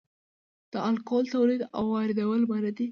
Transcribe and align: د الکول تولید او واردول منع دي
د 0.71 0.73
الکول 0.89 1.25
تولید 1.35 1.61
او 1.77 1.83
واردول 1.93 2.41
منع 2.49 2.71
دي 2.75 2.79